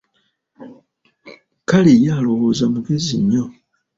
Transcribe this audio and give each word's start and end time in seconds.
Kale 1.69 1.91
ye 2.01 2.09
alowooza 2.17 2.65
mugezi 2.73 3.15
nnyo! 3.21 3.43